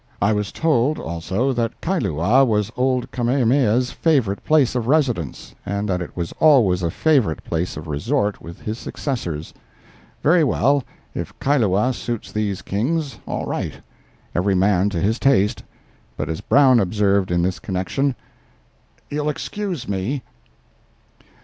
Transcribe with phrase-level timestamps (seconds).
[0.19, 6.01] I was told, also, that Kailua was old Kamehameha's favorite place of residence, and that
[6.01, 9.53] it was always a favorite place of resort with his successors.
[10.23, 10.83] Very well,
[11.13, 13.75] if Kailua suits these Kings—all right.
[14.33, 15.61] Every man to his taste;
[16.17, 18.15] but, as Brown observed in this connection,
[19.11, 20.23] "You'll excuse me."